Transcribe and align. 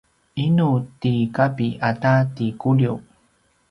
inu 0.45 0.69
ti 0.99 1.13
Kapi 1.35 1.67
ata 1.89 2.13
ti 2.35 2.45
Kuliu? 2.61 2.95